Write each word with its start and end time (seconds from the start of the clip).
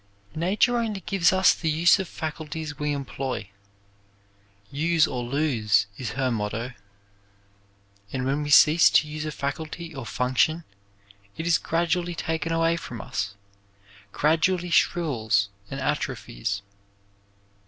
Nature 0.33 0.77
only 0.77 1.01
gives 1.01 1.31
us 1.31 1.53
the 1.53 1.69
use 1.69 1.99
of 1.99 2.07
faculties 2.07 2.79
we 2.79 2.91
employ. 2.91 3.51
"Use 4.71 5.05
or 5.05 5.21
lose" 5.21 5.85
is 5.95 6.13
her 6.13 6.31
motto, 6.31 6.73
and 8.11 8.25
when 8.25 8.41
we 8.41 8.49
cease 8.49 8.89
to 8.89 9.07
use 9.07 9.25
a 9.25 9.31
faculty 9.31 9.93
or 9.93 10.03
function 10.07 10.63
it 11.37 11.45
is 11.45 11.59
gradually 11.59 12.15
taken 12.15 12.51
away 12.51 12.75
from 12.77 12.99
us, 12.99 13.35
gradually 14.11 14.71
shrivels 14.71 15.49
and 15.69 15.79
atrophies. 15.79 16.63